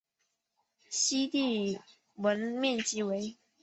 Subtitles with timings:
[0.89, 1.79] 西帝
[2.15, 3.37] 汶面积为。